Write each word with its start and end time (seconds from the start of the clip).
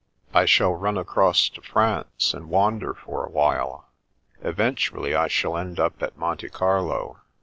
I 0.33 0.45
shall 0.45 0.73
run 0.73 0.97
across 0.97 1.47
to 1.49 1.61
France 1.61 2.33
and 2.33 2.49
wander 2.49 2.95
for 2.95 3.23
a 3.23 3.29
while. 3.29 3.87
Eventually, 4.43 5.13
I 5.13 5.27
shall 5.27 5.55
end 5.55 5.79
up 5.79 6.01
at 6.01 6.17
Monte 6.17 6.49
Carlo. 6.49 7.19